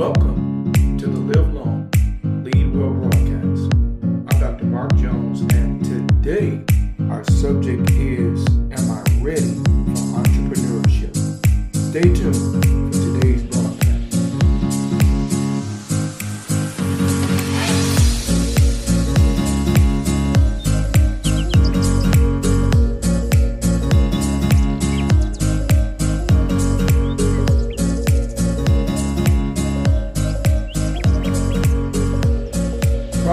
Welcome 0.00 0.72
to 0.96 1.06
the 1.06 1.18
Live 1.18 1.52
Long, 1.52 1.90
Lead 2.42 2.74
Well 2.74 2.94
broadcast. 2.94 3.70
I'm 4.32 4.40
Dr. 4.40 4.64
Mark 4.64 4.96
Jones, 4.96 5.42
and 5.52 5.84
today 5.84 6.64
our 7.10 7.22
subject 7.24 7.90
is 7.90 8.46
Am 8.48 8.90
I 8.90 9.02
ready 9.20 9.56
for 9.56 10.22
entrepreneurship? 10.24 11.14
Stay 11.90 12.14
tuned 12.14 12.69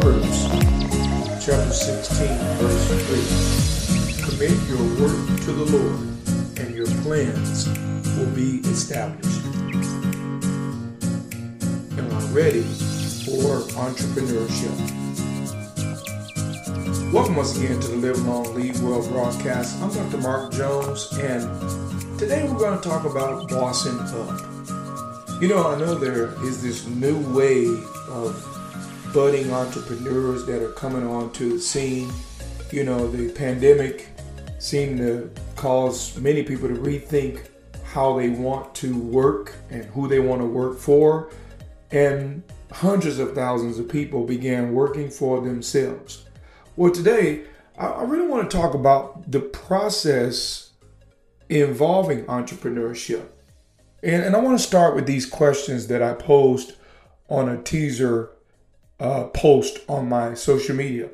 Proverbs 0.00 0.48
chapter 1.44 1.72
16, 1.72 2.26
verse 2.56 2.88
3. 4.16 4.24
Commit 4.24 4.56
your 4.66 4.80
work 4.98 5.40
to 5.42 5.52
the 5.52 5.66
Lord, 5.76 6.00
and 6.58 6.74
your 6.74 6.86
plans 7.02 7.68
will 8.16 8.30
be 8.34 8.60
established. 8.70 9.44
Am 11.98 12.10
I 12.12 12.20
ready 12.32 12.62
for 12.62 13.60
entrepreneurship? 13.76 14.72
Welcome 17.12 17.36
once 17.36 17.58
again 17.58 17.78
to 17.80 17.88
the 17.88 17.96
Live 17.96 18.24
Long 18.26 18.54
Lead 18.54 18.80
Well 18.80 19.06
broadcast. 19.06 19.82
I'm 19.82 19.92
Dr. 19.92 20.16
Mark 20.18 20.50
Jones, 20.52 21.10
and 21.20 21.42
today 22.18 22.44
we're 22.44 22.58
going 22.58 22.80
to 22.80 22.88
talk 22.88 23.04
about 23.04 23.50
bossing 23.50 23.98
up. 23.98 24.40
You 25.42 25.48
know, 25.48 25.68
I 25.68 25.78
know 25.78 25.94
there 25.94 26.32
is 26.46 26.62
this 26.62 26.86
new 26.86 27.18
wave 27.34 27.84
of 28.08 28.59
budding 29.12 29.52
entrepreneurs 29.52 30.46
that 30.46 30.62
are 30.62 30.72
coming 30.72 31.06
onto 31.06 31.54
the 31.54 31.60
scene. 31.60 32.10
You 32.70 32.84
know, 32.84 33.10
the 33.10 33.32
pandemic 33.32 34.08
seemed 34.58 34.98
to 34.98 35.30
cause 35.56 36.16
many 36.18 36.42
people 36.42 36.68
to 36.68 36.74
rethink 36.74 37.48
how 37.84 38.16
they 38.16 38.28
want 38.28 38.74
to 38.76 38.96
work 38.96 39.54
and 39.70 39.84
who 39.86 40.06
they 40.06 40.20
want 40.20 40.40
to 40.40 40.46
work 40.46 40.78
for. 40.78 41.30
And 41.90 42.42
hundreds 42.70 43.18
of 43.18 43.34
thousands 43.34 43.78
of 43.78 43.88
people 43.88 44.24
began 44.24 44.72
working 44.72 45.10
for 45.10 45.40
themselves. 45.40 46.24
Well, 46.76 46.92
today, 46.92 47.44
I 47.76 48.04
really 48.04 48.28
want 48.28 48.48
to 48.48 48.56
talk 48.56 48.74
about 48.74 49.30
the 49.32 49.40
process 49.40 50.70
involving 51.48 52.24
entrepreneurship. 52.26 53.26
And, 54.02 54.22
and 54.22 54.36
I 54.36 54.38
want 54.38 54.58
to 54.58 54.64
start 54.64 54.94
with 54.94 55.06
these 55.06 55.26
questions 55.26 55.88
that 55.88 56.02
I 56.02 56.12
posed 56.12 56.74
on 57.28 57.48
a 57.48 57.60
teaser 57.62 58.30
uh, 59.00 59.24
post 59.24 59.78
on 59.88 60.08
my 60.08 60.34
social 60.34 60.76
media. 60.76 61.10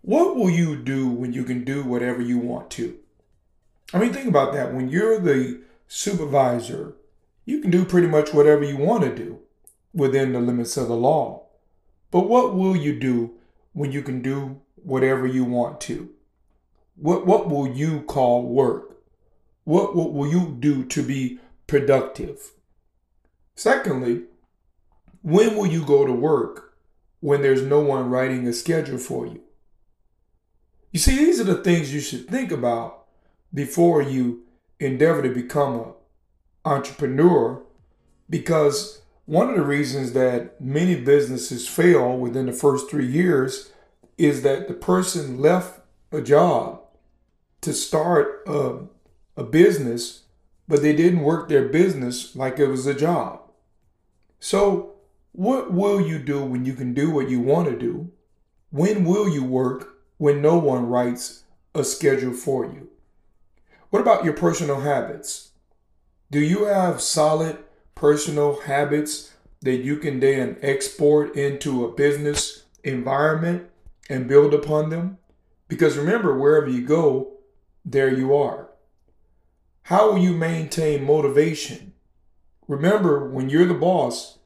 What 0.00 0.36
will 0.36 0.50
you 0.50 0.76
do 0.76 1.08
when 1.08 1.32
you 1.32 1.44
can 1.44 1.64
do 1.64 1.84
whatever 1.84 2.22
you 2.22 2.38
want 2.38 2.70
to? 2.72 2.98
I 3.92 3.98
mean, 3.98 4.12
think 4.12 4.28
about 4.28 4.52
that. 4.54 4.72
When 4.72 4.88
you're 4.88 5.20
the 5.20 5.60
supervisor, 5.86 6.94
you 7.44 7.60
can 7.60 7.70
do 7.70 7.84
pretty 7.84 8.06
much 8.06 8.32
whatever 8.32 8.64
you 8.64 8.76
want 8.76 9.04
to 9.04 9.14
do 9.14 9.40
within 9.92 10.32
the 10.32 10.40
limits 10.40 10.76
of 10.76 10.88
the 10.88 10.96
law. 10.96 11.46
But 12.10 12.28
what 12.28 12.54
will 12.54 12.76
you 12.76 12.98
do 12.98 13.34
when 13.72 13.92
you 13.92 14.02
can 14.02 14.22
do 14.22 14.60
whatever 14.76 15.26
you 15.26 15.44
want 15.44 15.80
to? 15.82 16.10
What, 16.96 17.26
what 17.26 17.48
will 17.48 17.68
you 17.68 18.02
call 18.02 18.42
work? 18.42 19.02
What, 19.64 19.94
what 19.94 20.12
will 20.12 20.30
you 20.30 20.56
do 20.58 20.84
to 20.84 21.02
be 21.02 21.40
productive? 21.66 22.52
Secondly, 23.54 24.22
when 25.22 25.56
will 25.56 25.66
you 25.66 25.84
go 25.84 26.06
to 26.06 26.12
work 26.12 26.65
when 27.20 27.42
there's 27.42 27.62
no 27.62 27.80
one 27.80 28.10
writing 28.10 28.46
a 28.46 28.52
schedule 28.52 28.98
for 28.98 29.26
you? 29.26 29.40
You 30.92 31.00
see, 31.00 31.16
these 31.16 31.40
are 31.40 31.44
the 31.44 31.62
things 31.62 31.92
you 31.92 32.00
should 32.00 32.28
think 32.28 32.50
about 32.50 33.04
before 33.52 34.02
you 34.02 34.44
endeavor 34.80 35.22
to 35.22 35.30
become 35.30 35.74
an 35.74 35.92
entrepreneur 36.64 37.62
because 38.28 39.02
one 39.24 39.48
of 39.48 39.56
the 39.56 39.62
reasons 39.62 40.12
that 40.12 40.60
many 40.60 40.94
businesses 40.94 41.66
fail 41.68 42.16
within 42.16 42.46
the 42.46 42.52
first 42.52 42.88
three 42.88 43.06
years 43.06 43.72
is 44.16 44.42
that 44.42 44.68
the 44.68 44.74
person 44.74 45.40
left 45.40 45.80
a 46.12 46.20
job 46.20 46.80
to 47.60 47.72
start 47.72 48.42
a, 48.46 48.78
a 49.36 49.44
business, 49.44 50.22
but 50.68 50.82
they 50.82 50.94
didn't 50.94 51.20
work 51.20 51.48
their 51.48 51.68
business 51.68 52.34
like 52.36 52.58
it 52.58 52.68
was 52.68 52.86
a 52.86 52.94
job. 52.94 53.40
So, 54.38 54.95
what 55.36 55.70
will 55.70 56.00
you 56.00 56.18
do 56.18 56.42
when 56.42 56.64
you 56.64 56.72
can 56.72 56.94
do 56.94 57.10
what 57.10 57.28
you 57.28 57.40
want 57.40 57.68
to 57.68 57.78
do? 57.78 58.10
When 58.70 59.04
will 59.04 59.28
you 59.28 59.44
work 59.44 59.98
when 60.16 60.40
no 60.40 60.56
one 60.56 60.86
writes 60.86 61.44
a 61.74 61.84
schedule 61.84 62.32
for 62.32 62.64
you? 62.64 62.88
What 63.90 64.00
about 64.00 64.24
your 64.24 64.32
personal 64.32 64.80
habits? 64.80 65.50
Do 66.30 66.40
you 66.40 66.64
have 66.64 67.02
solid 67.02 67.58
personal 67.94 68.62
habits 68.62 69.34
that 69.60 69.76
you 69.76 69.98
can 69.98 70.20
then 70.20 70.56
export 70.62 71.36
into 71.36 71.84
a 71.84 71.92
business 71.92 72.64
environment 72.82 73.68
and 74.08 74.26
build 74.26 74.54
upon 74.54 74.88
them? 74.88 75.18
Because 75.68 75.98
remember, 75.98 76.38
wherever 76.38 76.70
you 76.70 76.80
go, 76.80 77.34
there 77.84 78.12
you 78.12 78.34
are. 78.34 78.70
How 79.82 80.12
will 80.12 80.18
you 80.18 80.32
maintain 80.32 81.04
motivation? 81.04 81.92
Remember, 82.66 83.28
when 83.28 83.50
you're 83.50 83.66
the 83.66 83.74
boss, 83.74 84.38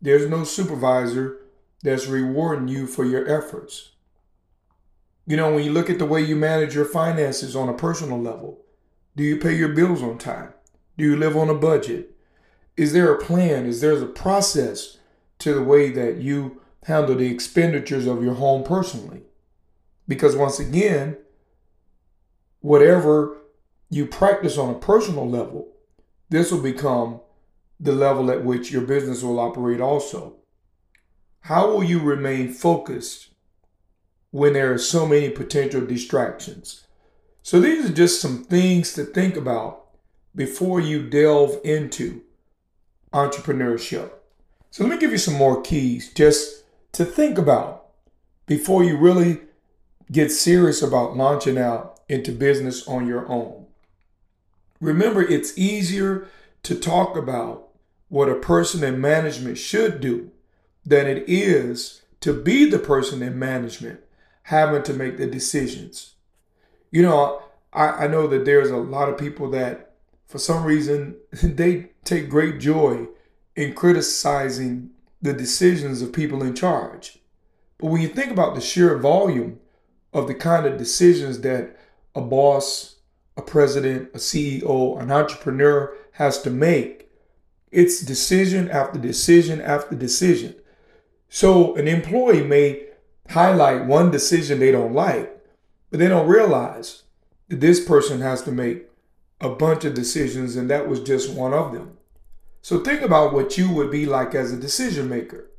there's 0.00 0.28
no 0.28 0.44
supervisor 0.44 1.38
that's 1.82 2.06
rewarding 2.06 2.68
you 2.68 2.86
for 2.86 3.04
your 3.04 3.28
efforts. 3.28 3.92
You 5.26 5.36
know, 5.36 5.54
when 5.54 5.64
you 5.64 5.72
look 5.72 5.90
at 5.90 5.98
the 5.98 6.06
way 6.06 6.22
you 6.22 6.36
manage 6.36 6.74
your 6.74 6.84
finances 6.84 7.54
on 7.54 7.68
a 7.68 7.74
personal 7.74 8.20
level, 8.20 8.64
do 9.16 9.22
you 9.22 9.36
pay 9.36 9.54
your 9.54 9.70
bills 9.70 10.02
on 10.02 10.18
time? 10.18 10.54
Do 10.96 11.04
you 11.04 11.16
live 11.16 11.36
on 11.36 11.50
a 11.50 11.54
budget? 11.54 12.14
Is 12.76 12.92
there 12.92 13.12
a 13.12 13.18
plan? 13.18 13.66
Is 13.66 13.80
there 13.80 14.00
a 14.00 14.06
process 14.06 14.98
to 15.40 15.52
the 15.52 15.62
way 15.62 15.90
that 15.90 16.18
you 16.18 16.60
handle 16.84 17.16
the 17.16 17.30
expenditures 17.30 18.06
of 18.06 18.22
your 18.22 18.34
home 18.34 18.64
personally? 18.64 19.22
Because 20.06 20.34
once 20.34 20.58
again, 20.58 21.16
whatever 22.60 23.36
you 23.90 24.06
practice 24.06 24.56
on 24.56 24.70
a 24.74 24.78
personal 24.78 25.28
level, 25.28 25.68
this 26.30 26.50
will 26.50 26.62
become 26.62 27.20
the 27.80 27.92
level 27.92 28.30
at 28.30 28.44
which 28.44 28.70
your 28.70 28.82
business 28.82 29.22
will 29.22 29.38
operate 29.38 29.80
also. 29.80 30.36
How 31.42 31.68
will 31.68 31.84
you 31.84 32.00
remain 32.00 32.52
focused 32.52 33.28
when 34.30 34.52
there 34.52 34.72
are 34.72 34.78
so 34.78 35.06
many 35.06 35.30
potential 35.30 35.80
distractions? 35.80 36.86
So, 37.42 37.60
these 37.60 37.88
are 37.88 37.94
just 37.94 38.20
some 38.20 38.44
things 38.44 38.92
to 38.94 39.04
think 39.04 39.36
about 39.36 39.86
before 40.34 40.80
you 40.80 41.08
delve 41.08 41.58
into 41.64 42.22
entrepreneurship. 43.12 44.10
So, 44.70 44.84
let 44.84 44.92
me 44.92 44.98
give 44.98 45.12
you 45.12 45.18
some 45.18 45.34
more 45.34 45.62
keys 45.62 46.12
just 46.12 46.64
to 46.92 47.04
think 47.04 47.38
about 47.38 47.86
before 48.46 48.84
you 48.84 48.96
really 48.96 49.40
get 50.10 50.30
serious 50.30 50.82
about 50.82 51.16
launching 51.16 51.56
out 51.56 52.00
into 52.08 52.32
business 52.32 52.86
on 52.88 53.06
your 53.06 53.26
own. 53.30 53.66
Remember, 54.80 55.22
it's 55.22 55.56
easier 55.56 56.28
to 56.62 56.74
talk 56.74 57.16
about 57.16 57.67
what 58.08 58.28
a 58.28 58.34
person 58.34 58.82
in 58.82 59.00
management 59.00 59.58
should 59.58 60.00
do 60.00 60.30
than 60.84 61.06
it 61.06 61.24
is 61.26 62.02
to 62.20 62.32
be 62.32 62.68
the 62.68 62.78
person 62.78 63.22
in 63.22 63.38
management 63.38 64.00
having 64.44 64.82
to 64.82 64.94
make 64.94 65.18
the 65.18 65.26
decisions. 65.26 66.14
You 66.90 67.02
know, 67.02 67.42
I, 67.72 67.88
I 67.88 68.06
know 68.06 68.26
that 68.28 68.44
there's 68.44 68.70
a 68.70 68.76
lot 68.76 69.08
of 69.10 69.18
people 69.18 69.50
that, 69.50 69.92
for 70.26 70.38
some 70.38 70.64
reason, 70.64 71.16
they 71.42 71.90
take 72.04 72.30
great 72.30 72.58
joy 72.58 73.06
in 73.54 73.74
criticizing 73.74 74.90
the 75.20 75.32
decisions 75.32 76.00
of 76.00 76.12
people 76.12 76.42
in 76.42 76.54
charge. 76.54 77.18
But 77.78 77.90
when 77.90 78.00
you 78.00 78.08
think 78.08 78.30
about 78.30 78.54
the 78.54 78.60
sheer 78.60 78.96
volume 78.96 79.60
of 80.12 80.26
the 80.26 80.34
kind 80.34 80.64
of 80.64 80.78
decisions 80.78 81.40
that 81.40 81.76
a 82.14 82.20
boss, 82.20 82.96
a 83.36 83.42
president, 83.42 84.10
a 84.14 84.18
CEO, 84.18 85.00
an 85.00 85.10
entrepreneur 85.10 85.94
has 86.12 86.40
to 86.42 86.50
make, 86.50 87.07
it's 87.70 88.00
decision 88.00 88.70
after 88.70 88.98
decision 88.98 89.60
after 89.60 89.94
decision. 89.94 90.54
So 91.28 91.74
an 91.76 91.86
employee 91.88 92.44
may 92.44 92.86
highlight 93.28 93.86
one 93.86 94.10
decision 94.10 94.58
they 94.58 94.72
don't 94.72 94.94
like, 94.94 95.38
but 95.90 96.00
they 96.00 96.08
don't 96.08 96.28
realize 96.28 97.02
that 97.48 97.60
this 97.60 97.84
person 97.84 98.20
has 98.20 98.42
to 98.42 98.52
make 98.52 98.86
a 99.40 99.50
bunch 99.50 99.84
of 99.84 99.94
decisions 99.94 100.56
and 100.56 100.68
that 100.70 100.88
was 100.88 101.00
just 101.00 101.30
one 101.30 101.52
of 101.52 101.72
them. 101.72 101.98
So 102.62 102.80
think 102.80 103.02
about 103.02 103.32
what 103.32 103.56
you 103.56 103.72
would 103.72 103.90
be 103.90 104.06
like 104.06 104.34
as 104.34 104.52
a 104.52 104.56
decision 104.56 105.08
maker. 105.08 105.50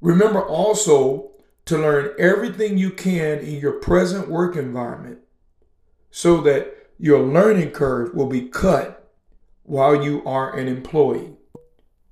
Remember 0.00 0.42
also 0.42 1.30
to 1.66 1.76
learn 1.76 2.14
everything 2.18 2.78
you 2.78 2.90
can 2.90 3.40
in 3.40 3.60
your 3.60 3.72
present 3.72 4.28
work 4.28 4.56
environment 4.56 5.18
so 6.10 6.40
that 6.40 6.74
your 6.98 7.20
learning 7.20 7.70
curve 7.70 8.14
will 8.14 8.26
be 8.26 8.48
cut 8.48 9.07
while 9.68 10.02
you 10.02 10.24
are 10.24 10.56
an 10.56 10.66
employee. 10.66 11.36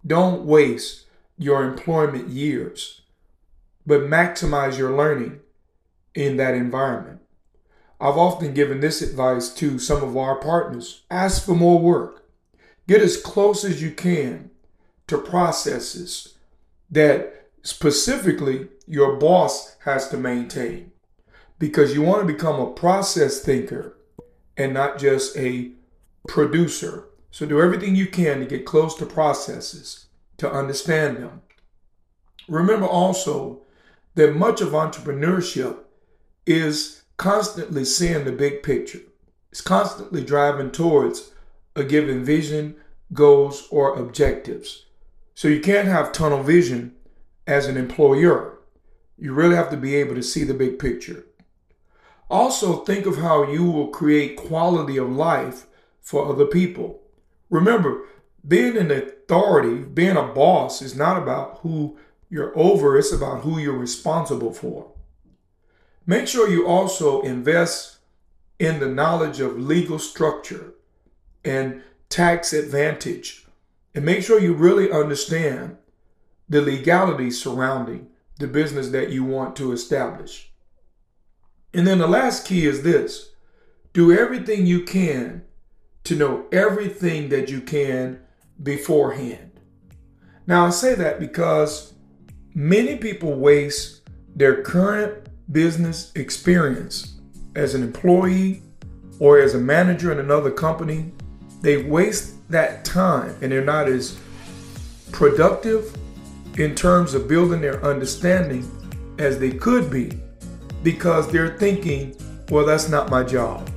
don't 0.06 0.44
waste 0.44 1.06
your 1.38 1.64
employment 1.64 2.28
years, 2.28 3.00
but 3.86 4.02
maximize 4.02 4.78
your 4.78 4.94
learning 4.94 5.40
in 6.14 6.36
that 6.36 6.54
environment. 6.54 7.20
I've 7.98 8.18
often 8.18 8.52
given 8.52 8.80
this 8.80 9.00
advice 9.00 9.48
to 9.54 9.78
some 9.78 10.02
of 10.02 10.16
our 10.16 10.36
partners 10.36 11.04
ask 11.10 11.44
for 11.44 11.54
more 11.54 11.80
work. 11.80 12.28
Get 12.86 13.00
as 13.00 13.16
close 13.16 13.64
as 13.64 13.82
you 13.82 13.90
can 13.90 14.50
to 15.06 15.16
processes 15.16 16.34
that 16.90 17.48
specifically 17.62 18.68
your 18.86 19.16
boss 19.16 19.76
has 19.86 20.10
to 20.10 20.18
maintain 20.18 20.92
because 21.58 21.94
you 21.94 22.02
want 22.02 22.20
to 22.20 22.32
become 22.32 22.60
a 22.60 22.72
process 22.72 23.40
thinker 23.40 23.96
and 24.58 24.74
not 24.74 24.98
just 24.98 25.36
a 25.38 25.72
producer. 26.28 27.08
So 27.36 27.44
do 27.44 27.60
everything 27.60 27.94
you 27.94 28.06
can 28.06 28.38
to 28.38 28.46
get 28.46 28.64
close 28.64 28.94
to 28.94 29.04
processes, 29.04 30.06
to 30.38 30.50
understand 30.50 31.18
them. 31.18 31.42
Remember 32.48 32.86
also 32.86 33.60
that 34.14 34.34
much 34.34 34.62
of 34.62 34.70
entrepreneurship 34.70 35.80
is 36.46 37.02
constantly 37.18 37.84
seeing 37.84 38.24
the 38.24 38.32
big 38.32 38.62
picture. 38.62 39.00
It's 39.52 39.60
constantly 39.60 40.24
driving 40.24 40.70
towards 40.70 41.32
a 41.74 41.84
given 41.84 42.24
vision, 42.24 42.76
goals, 43.12 43.68
or 43.70 43.98
objectives. 43.98 44.86
So 45.34 45.46
you 45.46 45.60
can't 45.60 45.88
have 45.88 46.12
tunnel 46.12 46.42
vision 46.42 46.94
as 47.46 47.66
an 47.66 47.76
employer. 47.76 48.60
You 49.18 49.34
really 49.34 49.56
have 49.56 49.68
to 49.72 49.76
be 49.76 49.94
able 49.96 50.14
to 50.14 50.22
see 50.22 50.44
the 50.44 50.54
big 50.54 50.78
picture. 50.78 51.26
Also, 52.30 52.78
think 52.78 53.04
of 53.04 53.18
how 53.18 53.42
you 53.42 53.70
will 53.70 53.88
create 53.88 54.38
quality 54.38 54.96
of 54.96 55.10
life 55.10 55.66
for 56.00 56.32
other 56.32 56.46
people. 56.46 57.02
Remember, 57.56 58.02
being 58.46 58.76
an 58.76 58.90
authority, 58.90 59.82
being 59.82 60.18
a 60.18 60.22
boss, 60.22 60.82
is 60.82 60.94
not 60.94 61.16
about 61.16 61.60
who 61.62 61.96
you're 62.28 62.56
over, 62.56 62.98
it's 62.98 63.12
about 63.12 63.44
who 63.44 63.58
you're 63.58 63.78
responsible 63.78 64.52
for. 64.52 64.92
Make 66.06 66.28
sure 66.28 66.50
you 66.50 66.66
also 66.66 67.22
invest 67.22 67.96
in 68.58 68.78
the 68.78 68.88
knowledge 68.88 69.40
of 69.40 69.58
legal 69.58 69.98
structure 69.98 70.74
and 71.46 71.82
tax 72.10 72.52
advantage. 72.52 73.46
And 73.94 74.04
make 74.04 74.22
sure 74.22 74.38
you 74.38 74.52
really 74.52 74.92
understand 74.92 75.78
the 76.50 76.60
legalities 76.60 77.40
surrounding 77.42 78.08
the 78.38 78.48
business 78.48 78.90
that 78.90 79.08
you 79.08 79.24
want 79.24 79.56
to 79.56 79.72
establish. 79.72 80.52
And 81.72 81.86
then 81.86 81.98
the 81.98 82.06
last 82.06 82.46
key 82.46 82.66
is 82.66 82.82
this 82.82 83.30
do 83.94 84.12
everything 84.12 84.66
you 84.66 84.82
can 84.82 85.45
to 86.06 86.16
know 86.16 86.46
everything 86.52 87.28
that 87.28 87.50
you 87.50 87.60
can 87.60 88.20
beforehand. 88.62 89.60
Now, 90.46 90.66
I 90.66 90.70
say 90.70 90.94
that 90.94 91.20
because 91.20 91.94
many 92.54 92.96
people 92.96 93.34
waste 93.34 94.08
their 94.34 94.62
current 94.62 95.28
business 95.50 96.12
experience 96.14 97.16
as 97.54 97.74
an 97.74 97.82
employee 97.82 98.62
or 99.18 99.38
as 99.38 99.54
a 99.54 99.58
manager 99.58 100.12
in 100.12 100.18
another 100.18 100.50
company. 100.50 101.12
They 101.62 101.82
waste 101.82 102.48
that 102.50 102.84
time 102.84 103.34
and 103.40 103.50
they're 103.50 103.64
not 103.64 103.88
as 103.88 104.18
productive 105.10 105.96
in 106.58 106.74
terms 106.74 107.14
of 107.14 107.28
building 107.28 107.60
their 107.60 107.82
understanding 107.84 108.70
as 109.18 109.38
they 109.38 109.50
could 109.50 109.90
be 109.90 110.12
because 110.82 111.30
they're 111.32 111.56
thinking, 111.58 112.14
well, 112.50 112.64
that's 112.64 112.88
not 112.88 113.10
my 113.10 113.22
job. 113.22 113.68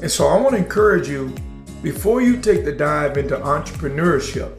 And 0.00 0.10
so 0.10 0.28
I 0.28 0.40
want 0.40 0.50
to 0.50 0.58
encourage 0.58 1.08
you 1.08 1.34
before 1.82 2.22
you 2.22 2.40
take 2.40 2.64
the 2.64 2.72
dive 2.72 3.16
into 3.16 3.36
entrepreneurship, 3.36 4.52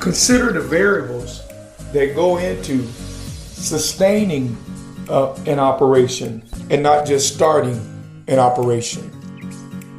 consider 0.00 0.52
the 0.52 0.60
variables 0.60 1.46
that 1.92 2.14
go 2.14 2.38
into 2.38 2.86
sustaining 2.86 4.56
uh, 5.08 5.34
an 5.46 5.58
operation 5.58 6.42
and 6.70 6.82
not 6.82 7.06
just 7.06 7.34
starting 7.34 7.78
an 8.28 8.38
operation. 8.38 9.10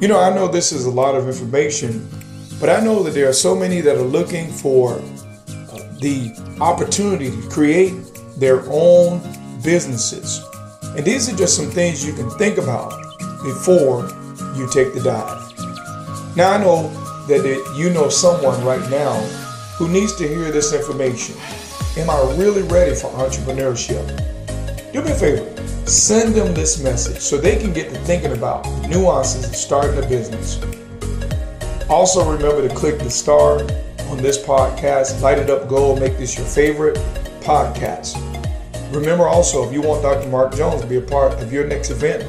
You 0.00 0.08
know, 0.08 0.18
I 0.18 0.34
know 0.34 0.48
this 0.48 0.72
is 0.72 0.86
a 0.86 0.90
lot 0.90 1.14
of 1.14 1.26
information, 1.26 2.08
but 2.60 2.68
I 2.68 2.80
know 2.80 3.02
that 3.04 3.12
there 3.12 3.28
are 3.28 3.32
so 3.32 3.54
many 3.54 3.80
that 3.80 3.96
are 3.96 4.02
looking 4.02 4.50
for 4.50 4.94
uh, 4.94 4.98
the 6.00 6.56
opportunity 6.60 7.30
to 7.30 7.48
create 7.48 7.94
their 8.36 8.62
own 8.68 9.20
businesses. 9.62 10.42
And 10.96 11.04
these 11.04 11.32
are 11.32 11.36
just 11.36 11.56
some 11.56 11.70
things 11.70 12.04
you 12.04 12.14
can 12.14 12.30
think 12.30 12.58
about 12.58 13.07
before 13.42 14.08
you 14.56 14.68
take 14.70 14.94
the 14.94 15.00
dive. 15.02 16.36
Now, 16.36 16.52
I 16.52 16.58
know 16.58 16.88
that 17.26 17.74
you 17.76 17.90
know 17.90 18.08
someone 18.08 18.64
right 18.64 18.88
now 18.90 19.14
who 19.76 19.88
needs 19.88 20.16
to 20.16 20.26
hear 20.26 20.50
this 20.50 20.72
information. 20.72 21.36
Am 21.96 22.10
I 22.10 22.20
really 22.36 22.62
ready 22.62 22.94
for 22.94 23.08
entrepreneurship? 23.12 24.06
Do 24.92 25.02
me 25.02 25.10
a 25.10 25.14
favor, 25.14 25.66
send 25.86 26.34
them 26.34 26.54
this 26.54 26.82
message 26.82 27.18
so 27.18 27.36
they 27.36 27.56
can 27.56 27.72
get 27.72 27.92
to 27.92 27.98
thinking 28.00 28.32
about 28.32 28.64
nuances 28.88 29.44
of 29.48 29.54
starting 29.54 30.02
a 30.02 30.06
business. 30.08 30.60
Also, 31.90 32.30
remember 32.30 32.66
to 32.66 32.74
click 32.74 32.98
the 32.98 33.10
star 33.10 33.60
on 34.08 34.18
this 34.18 34.38
podcast, 34.38 35.20
light 35.20 35.38
it 35.38 35.50
up 35.50 35.68
gold, 35.68 36.00
make 36.00 36.16
this 36.18 36.36
your 36.36 36.46
favorite 36.46 36.96
podcast. 37.40 38.16
Remember 38.94 39.28
also, 39.28 39.66
if 39.66 39.72
you 39.72 39.82
want 39.82 40.02
Dr. 40.02 40.28
Mark 40.28 40.54
Jones 40.54 40.80
to 40.80 40.86
be 40.86 40.96
a 40.96 41.02
part 41.02 41.34
of 41.34 41.52
your 41.52 41.66
next 41.66 41.90
event, 41.90 42.22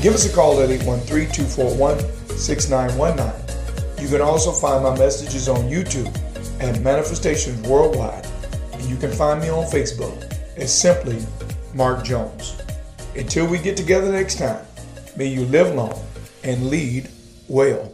give 0.00 0.14
us 0.14 0.30
a 0.30 0.34
call 0.34 0.60
at 0.60 0.70
813 0.70 1.30
241 1.30 1.98
6919. 2.36 4.02
You 4.02 4.08
can 4.08 4.22
also 4.22 4.50
find 4.50 4.82
my 4.82 4.96
messages 4.98 5.48
on 5.48 5.68
YouTube 5.68 6.08
at 6.60 6.80
Manifestations 6.80 7.60
Worldwide, 7.68 8.26
and 8.72 8.82
you 8.84 8.96
can 8.96 9.10
find 9.10 9.40
me 9.40 9.50
on 9.50 9.64
Facebook 9.64 10.32
as 10.56 10.72
simply 10.72 11.18
Mark 11.74 12.04
Jones. 12.04 12.60
Until 13.14 13.46
we 13.46 13.58
get 13.58 13.76
together 13.76 14.10
next 14.10 14.38
time, 14.38 14.64
may 15.16 15.26
you 15.26 15.44
live 15.46 15.74
long 15.74 16.00
and 16.44 16.70
lead 16.70 17.10
well. 17.48 17.92